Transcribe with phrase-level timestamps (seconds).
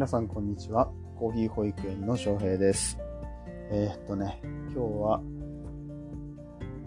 [0.00, 0.90] 皆さんこんにちは。
[1.18, 2.98] コーヒー保育園の翔平です。
[3.70, 5.20] えー、っとね、今日は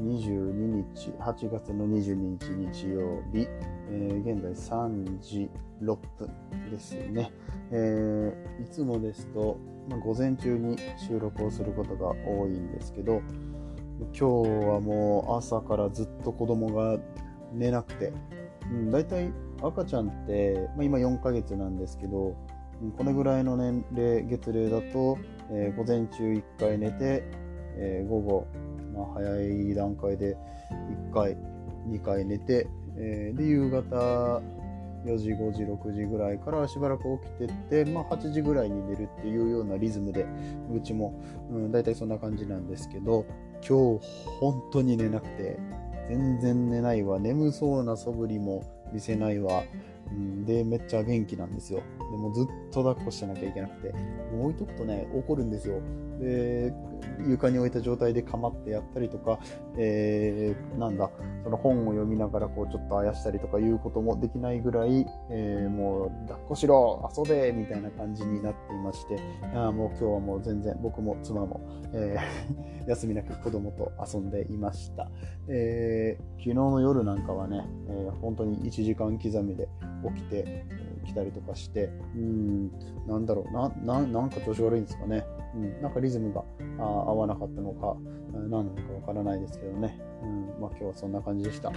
[0.02, 0.52] 22
[0.96, 3.48] 日、8月の22日日曜日、
[3.92, 5.48] えー現在3時
[5.84, 7.32] 6分ですね。
[7.70, 13.22] えーいつもですと、まあ、午前中に収録をすることが多いんですけど、
[14.00, 14.24] 今日
[14.70, 16.98] はもう朝からずっと子供が
[17.54, 18.12] 寝なくて、
[18.72, 22.36] うん、大体赤ちゃんって、まあ、今4ヶ月なんですけど、
[22.92, 25.18] これぐらいの年齢、月齢だと、
[25.52, 27.24] えー午前中1回寝て、
[27.78, 28.48] えー午後、
[28.94, 30.38] まあ、早い段階で
[31.10, 31.38] 1回、
[31.88, 34.42] 2回寝て、えーで、夕方
[35.06, 40.26] 4時、5時、6時ぐらいからしばらく起きてって、まあ、8時ぐらいに寝るっていうようなリズムで、
[40.74, 43.26] うちも、うん、大体そんな感じなんですけど、
[43.68, 44.06] 今日
[44.40, 45.58] 本当に寝なくて、
[46.10, 49.64] 全然寝ないわ、眠そうな素振りも見せないわ、
[50.14, 51.82] うん、で、めっちゃ元気なんですよ。
[52.12, 53.92] でもずっと抱っこしてなきゃいけなくて、
[54.32, 55.82] もう置いとくとね、怒るんですよ。
[56.20, 56.74] で、
[57.28, 59.40] 床に置いた状態で構ってやったりとか、
[59.78, 61.10] えーなんだ、
[61.44, 69.20] その本を読みながらこうちょっとあやしたりとかいうこともできないぐらい、えーもう抱っこしろ、遊べみたいな感じになっていまして、
[69.54, 71.62] あもう今日はもう全然僕も妻も、
[71.94, 75.10] えー 休みなく子供と遊んでいました。
[75.48, 79.68] えー昨日の夜なんかはね、えー本当に1時間刻みで
[80.16, 82.72] 起きて、えー来たりとかして、うん、
[83.08, 85.26] なんだろうな、ななんか調子悪いんですかね。
[85.54, 86.44] うん、なんかリズムが
[86.80, 87.98] あ合わなかったのか、
[88.32, 90.00] 何なのかわからないですけどね。
[90.24, 91.72] うん、まあ今日はそんな感じでした。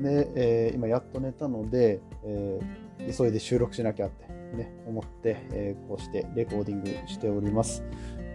[0.00, 4.26] で、えー今やっと寝たので、えー急いで収録しなきゃって、
[4.56, 7.84] ね、思って、えーこうしてレコーディングしております。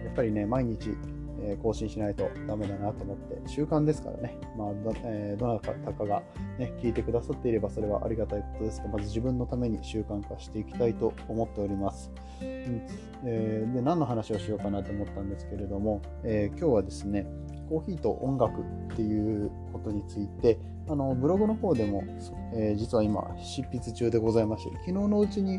[0.04, 0.96] やっぱりね、毎日、
[1.40, 6.22] え更新しないとダメだなと思って、習慣ですからね、まあど,、えどなたかが、
[6.58, 12.10] ね、聞いてくださっていればそれはありがたいことですが、まず自分のために習慣化していきたいと思っております。
[12.40, 12.86] うん
[13.26, 17.26] えーで何の話をしようかなと思ったんですけれども、え今日はですね、
[17.68, 18.60] コーヒーと音楽
[18.92, 20.58] っていうことについて、
[20.88, 22.04] あのブログの方でも、
[22.54, 25.58] えー実は今執筆中でございまして、昨日のうちに、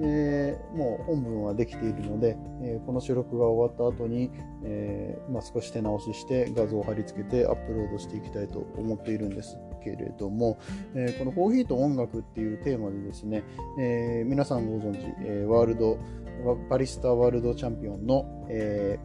[0.00, 4.30] えーもう本文はできているので、えーこの収録が終わった後に、
[4.64, 10.58] えーまあ、少し手直しして画像を貼り付けてアップロードしていきたいと思っているんですけれども、
[10.94, 13.42] えーこのコーヒーと音楽っていうテーマでですね、
[13.80, 15.98] えー皆さんご存知、えーワールド
[16.44, 18.98] ワバリスタワールドチャンピオンの、え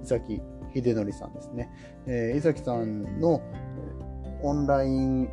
[0.00, 0.40] ー、伊崎
[0.74, 1.70] 秀則さんですね。
[2.06, 3.40] えー伊崎さんの
[4.26, 5.24] えオンライン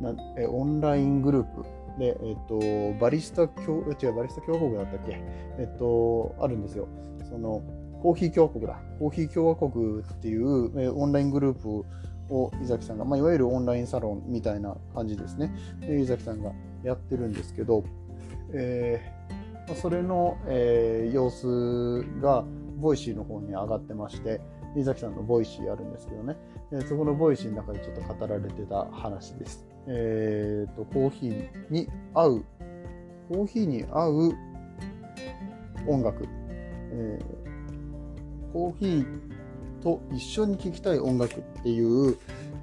[0.00, 1.64] なえオンライングループ
[1.98, 2.58] で、えっ、と、
[3.00, 5.18] バリスタ共、違う、バリスタ共和国だったっけ？
[5.58, 6.88] えっ、と、あるんですよ。
[7.30, 7.62] その、
[8.02, 8.78] コーヒー共和国だ。
[8.98, 11.86] コーヒー共和国っていう、えーオンライングループ
[12.28, 15.50] を伊崎さんが、まあ、いわゆるオンラインサロンみたいな感じですね。
[15.80, 17.82] で伊崎さんがやってるんですけど、
[18.52, 22.44] えーそれの、えー様子が、
[22.78, 24.40] Voicyの方に上がってまして、
[24.76, 26.36] 伊崎さんの Voicy あるんですけどね、
[26.72, 29.66] えーそこの Voicy の中でちょっと語られてた話です。
[29.88, 32.44] えーと、コーヒーに合う、
[33.28, 34.32] コーヒーに合う
[35.88, 36.26] 音楽、
[36.92, 37.46] えー
[38.52, 39.06] コーヒー
[39.82, 42.16] と一緒に聴きたい音楽っていう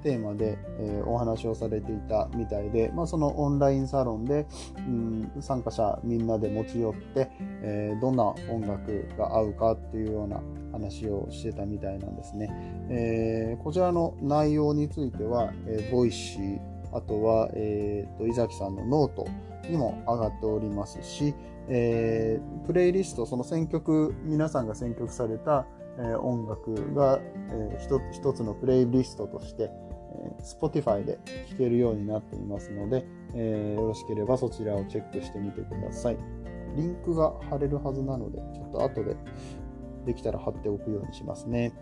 [0.04, 4.46] テーマで、えーお話をされていたみたいで、まあ、そのオンラインサロンで、
[4.78, 7.30] うん、参加者みんなで持ち寄って、
[7.62, 10.40] えーどんな音楽が合うかっていうような
[10.72, 12.50] 話をしてたみたいなんですね。
[12.90, 16.58] えーこちらの内容については、えー、ボイシー、
[16.92, 19.26] あとは、えーと、伊崎さんのノート
[19.68, 21.34] にも上がっておりますし、
[21.68, 25.66] えープレイリスト、その選曲、皆さんが選曲された、
[25.98, 29.70] えー音楽が、えー一つ一つのプレイリストとして、
[30.40, 31.18] Spotify で
[31.50, 33.04] 聴けるようになっていますので、
[33.34, 36.16] えーよろしければそちらをチェックしてみてください。
[36.76, 39.16] リンクが貼れるはずなので、ちょっと後で
[40.06, 41.72] できたら貼っておくようにしますね。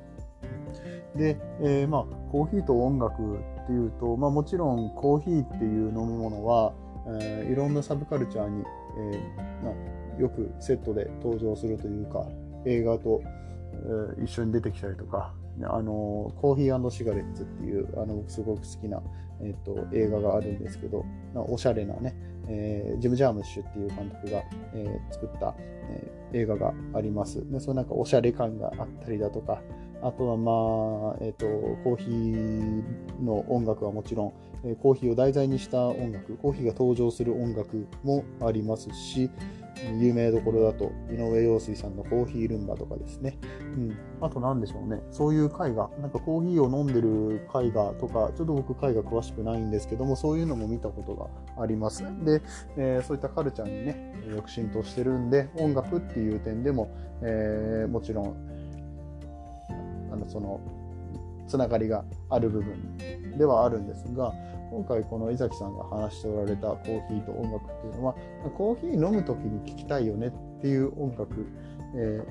[1.16, 3.14] で、えーまあ、コーヒーと音楽
[3.62, 6.72] っていうと、まあ、もちろんコーヒーっていう飲み物は、
[7.06, 8.64] えーいろんなサブカルチャーに、
[8.98, 9.72] えーま
[10.18, 12.26] あ、よくセットで登場するというか
[12.64, 19.02] 映画と、えー一緒に出てきたりとか、あのコーヒーシガレッツっていうあの僕すごく好きな、
[19.40, 21.04] えー、と映画があるんですけど
[21.34, 22.14] おしゃれなね、
[22.48, 24.42] えージム・ジャームッシュっていう監督が、
[24.74, 27.46] えー作った、えー映画があります。
[27.50, 29.60] でそのなんかおしゃれ感があったりだとか
[30.02, 31.46] あとはまあ、えっ、と、
[31.84, 34.32] コーヒーの音楽はもちろん、
[34.64, 39.30] えーコーヒーを題材にした音楽、コーヒーが登場する音楽もありますし、
[39.98, 45.02] 有名どころだと井上陽水さんのコーヒールンバとかですね、うん、あと何でしょうね。
[45.10, 45.90] そういう絵画。
[46.00, 52.02] なんかコーヒーを飲んでる絵画とかちょっと僕絵画詳しくないんですけどもそういうのも見たことがあります。
[52.24, 52.42] で、
[52.76, 58.36] えー、そういったカルチャーにねよく浸透してるんで音楽っていう点でも、えー、もちろん
[60.12, 60.60] あのその
[61.48, 63.21] つながりがある部分。
[63.38, 64.32] ではあるんですが
[64.70, 68.14] 今回この井崎さんが話しておられたコーヒーと音楽っていうのは
[68.56, 71.46] コーヒー飲む時に聴きたいよねっていう音楽、
[71.94, 72.22] え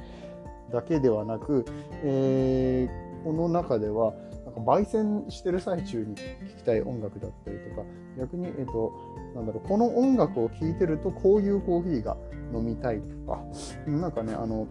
[0.70, 1.66] ー、だけではなく、
[2.04, 4.14] えー、この中では
[4.46, 6.22] なんか焙煎してる最中に聴
[6.58, 7.84] きたい音楽だったりとか
[8.18, 8.92] 逆に、えーと、
[9.36, 12.18] なんだろうこの音楽を聴いてるとこういうコーヒーが
[12.54, 13.40] 飲みたいとか
[13.86, 14.68] なんかねあの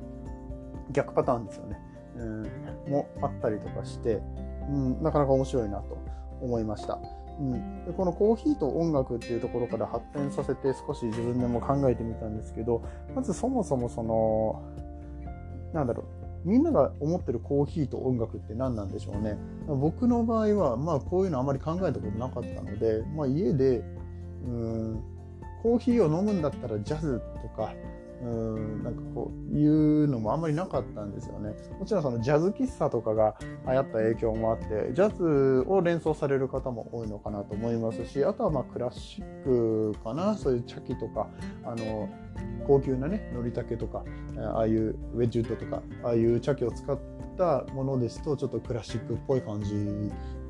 [0.90, 1.78] 逆パターンですよね、
[2.16, 4.20] えー、もあったりとかして、
[4.68, 5.99] うん、なかなか面白いなと。
[6.40, 6.98] 思いました。
[7.38, 12.82] うん、でこのコーヒーと音楽っていうところから発展させて少し自分でも考えてみたんですけど
[13.14, 14.62] まずそもそもその
[15.72, 16.20] なんだろう。
[16.42, 19.36] みんなが思ってるコーヒーと音楽って何なんでしょうね。
[19.66, 23.84] 僕の場合はまあこういうのあまり考えたことなかったので、まあ、家で
[24.46, 25.02] うん
[25.62, 27.74] コーヒーを飲むんだったらジャズとか
[28.22, 31.54] うんなんかこういうのもあんまりなかったんですよね。
[31.78, 33.36] もちろんそのジャズ喫茶とかが
[33.66, 41.28] 流行った影響もあってジャズを連想される方も多いのかなと思いますしあとはまあクラシックかなそういう茶器とか
[41.64, 42.08] あの
[42.66, 44.04] 高級なねのりたけとか
[44.54, 46.98] ああいうウェッジウッドとかああいう茶器を使っ
[47.38, 49.74] たものですとちょっとクラシックっぽい感じ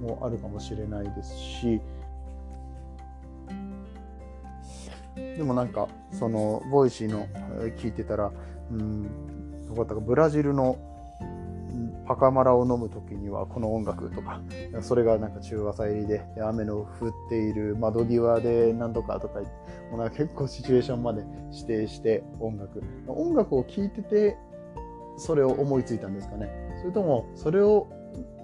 [0.00, 1.80] もあるかもしれないですし
[5.40, 7.26] でもなんかそのボイシーの
[7.78, 8.30] 聞いてたら
[8.70, 9.04] うん
[9.66, 10.76] どこだったかブラジルの
[12.06, 14.42] パカマラを飲む時にはこの音楽とか
[14.82, 19.46] それがなんか中和祭りで雨の降っている窓際で何とかとかも
[19.94, 22.82] うなんか結構シチュエーションまで指定して音楽。
[23.08, 24.36] 音楽を聴いてて
[25.16, 26.50] それを思いついたんですかね。
[26.82, 27.88] それともそれを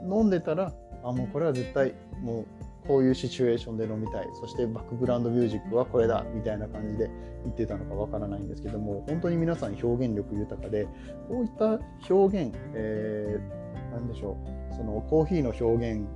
[0.02, 0.72] 飲んでたら
[1.04, 2.46] あもうこれは絶対もう
[2.86, 7.10] こういうシチュエーションで飲みたいそしてバックグラウンドミュージックはこれだみたいな感じで
[7.44, 10.86] 言ってたのかわからないんですけども本当に皆さん表現力豊かで
[11.28, 11.78] こういった
[12.12, 14.36] 表現、えー、何でしょ
[14.72, 16.06] うそのコーヒーの表現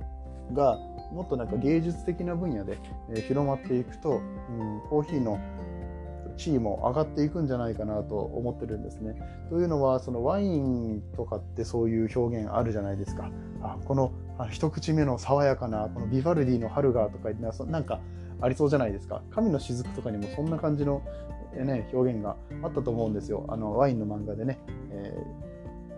[0.53, 0.77] が
[1.11, 2.77] もっとなんか芸術的な分野で
[3.27, 5.39] 広まっていくと、うん、コーヒーの
[6.37, 9.15] 地位も上がっていくんじゃないかなと思ってるんですね。
[9.49, 13.29] というのはそのワインとかってそういう表現あるじゃないですか。
[13.61, 14.11] あこの
[14.43, 17.29] あ一口目の爽やかなこのビバルディの春がとか
[17.65, 17.99] なんか
[18.41, 19.21] ありそうじゃないですか。
[19.29, 21.01] 神の雫とかにもそんな感じの、
[21.53, 23.45] ね、表現があったと思うんですよ。
[23.49, 24.59] あのワインの漫画でね。
[24.91, 25.51] えー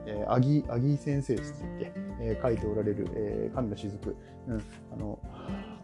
[0.06, 4.16] えー、アギアギ先生ですっけ、えー、書いておられる、えー、神の雫、
[4.48, 5.20] うん、あの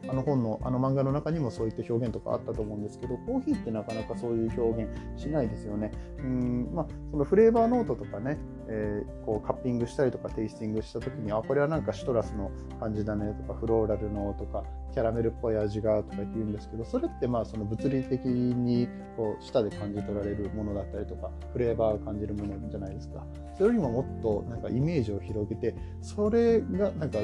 [0.10, 5.92] あの本のあの漫画の中にもそういった表現とかあったと思うんですけどコーヒーってなかなかそういう表現しないですよね。
[6.18, 14.64] うんまあ、そのフレーバーノートとかね、えー、こうカッピングしたりとかテイスティングした時にあこれはなんかシトラスの感じだねとかフローラルのとか
[14.94, 23.26] キャラメルっぽい味がとか言うんですけどそれってまあその物理的にこう舌で感じ取られるものだったりとかフレーバーを感じるものじゃないですか。
[23.56, 27.20] それよりももっとなんかイメージを広げてそれがなんか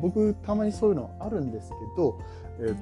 [0.00, 2.18] 僕たまにそういうのあるんですけど、
[2.58, 2.74] え、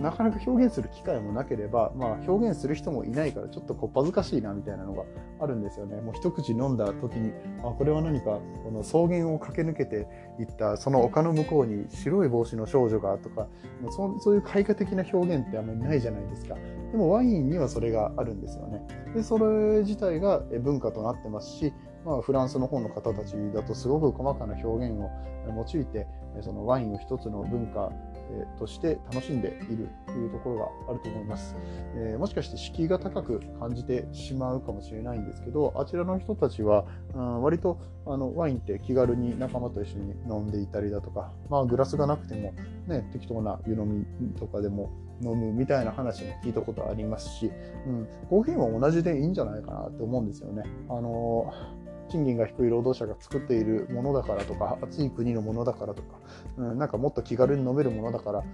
[0.00, 5.04] なかなか表現する機会もなければ、まあ、表現する人もいないからちょっとこっぱずかしいなみたいなのが
[5.40, 6.00] あるんですよね。
[6.00, 10.08] もう一口飲んだ時にあこれは何かこの草原を駆け抜けて
[10.40, 13.46] いったその丘の向こうに白い帽子の少女がとか
[13.90, 16.56] そそういう絵画的な表現ってあんまりないじゃないですか。
[16.90, 18.82] でもワインにはそれがあるんですよね。
[19.14, 21.72] でそれ自体が文化となってますし
[22.04, 25.10] まあ、フランスの方の方たちだとすごく細かな表現を
[25.46, 26.06] 用いて
[26.42, 27.92] そのワインを一つの文化
[28.58, 31.54] として楽しんでいるというところがあると思います、
[31.94, 36.84] えー、もしかして敷居が高く感じてしまうかもしれないんですけどあちらの人たちは、
[37.14, 42.54] うん、割とあのワインって気軽に仲間と一緒に飲んでいたりだとか、まあ、グラスがなくても、
[42.86, 44.90] ね、適当な湯飲みとかでも
[45.22, 47.50] 飲むみたいな話も聞いたことありますし、
[47.86, 50.64] うん、コーヒーも同じでいいんじゃないかなって思うんですよね。
[50.88, 56.18] あのー賃金が低い労働者が作っているものだからとか暑い国のものだからとか、
[56.58, 58.44] うん、なんかもっと気軽に飲めるものだから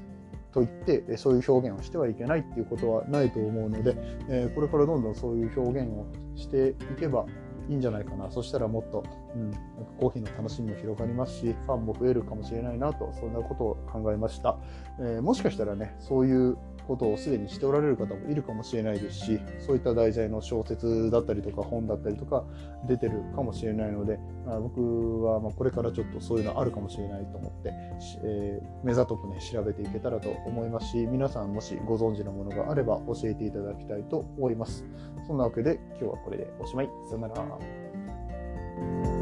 [0.52, 3.94] といってそういう表現をしてはいけないっていうことはないと思うので、
[4.28, 7.26] えこれからどんどんそういう表現をしていけば
[7.68, 9.60] いいんじゃないかなそしたらもっとうん、なんか
[9.98, 14.58] コーヒーの楽しみも広がりますし、ファンも増えるかもしれないなと、そんなことを考えました。
[14.98, 16.56] えー、もしかしたらね、そういう
[16.88, 22.44] ことをすでにしておられる方もいるかもしれないですし、そういった題材の小説だったりとか本だったりとか
[22.88, 27.72] 出てるかもしれないので、まあ、僕はまこれからちょっとそういうのあるかもしれないと思って、
[28.24, 34.84] えー、目ざとくね、調べていけたらと思いますし、皆さんもしご存知のものがあれば教えていただきたいと思います。
[35.26, 36.90] そんなわけで今日はこれでおしまい。
[37.08, 37.49] さよなら。
[37.56, 39.19] う。